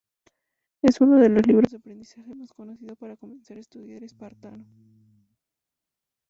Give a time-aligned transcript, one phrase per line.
[0.81, 4.65] Es uno de los libros de aprendizaje más conocido para comenzar a estudiar esperanto.